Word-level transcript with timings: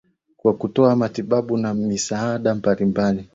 kwa 0.37 0.53
kutoa 0.53 0.95
matibabu 0.95 1.57
na 1.57 1.73
misaada 1.73 2.55
mbalimbali 2.55 3.29